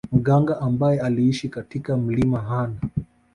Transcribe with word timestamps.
Mganga 0.11 0.59
ambaye 0.61 0.99
aliishi 1.01 1.49
katika 1.49 1.97
mlima 1.97 2.39
Hanah 2.41 2.79